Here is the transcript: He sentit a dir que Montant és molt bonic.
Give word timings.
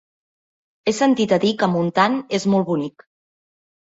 He 0.85 0.93
sentit 0.99 1.33
a 1.37 1.37
dir 1.43 1.51
que 1.63 1.69
Montant 1.73 2.15
és 2.39 2.47
molt 2.55 2.67
bonic. 2.71 3.07